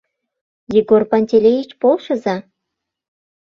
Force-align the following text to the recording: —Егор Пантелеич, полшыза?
—Егор 0.79 1.01
Пантелеич, 1.11 1.69
полшыза? 1.81 2.35